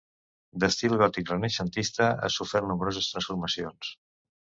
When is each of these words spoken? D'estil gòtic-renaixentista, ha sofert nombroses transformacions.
D'estil 0.63 0.95
gòtic-renaixentista, 1.01 2.09
ha 2.29 2.33
sofert 2.39 2.71
nombroses 2.73 3.15
transformacions. 3.15 3.97